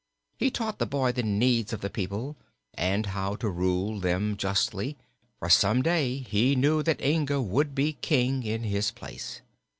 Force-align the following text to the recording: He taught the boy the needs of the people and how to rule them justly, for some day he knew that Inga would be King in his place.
He 0.39 0.49
taught 0.49 0.79
the 0.79 0.87
boy 0.87 1.11
the 1.11 1.21
needs 1.21 1.73
of 1.73 1.81
the 1.81 1.89
people 1.91 2.35
and 2.73 3.05
how 3.05 3.35
to 3.35 3.47
rule 3.47 3.99
them 3.99 4.35
justly, 4.35 4.97
for 5.37 5.47
some 5.51 5.83
day 5.83 6.21
he 6.27 6.55
knew 6.55 6.81
that 6.81 7.03
Inga 7.05 7.39
would 7.39 7.75
be 7.75 7.93
King 7.93 8.41
in 8.41 8.63
his 8.63 8.89
place. 8.89 9.41